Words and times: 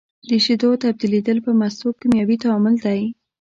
د 0.29 0.31
شیدو 0.43 0.69
تبدیلیدل 0.83 1.37
په 1.45 1.51
مستو 1.59 1.87
کیمیاوي 1.99 2.37
تعامل 2.43 2.75
دی. 2.85 3.01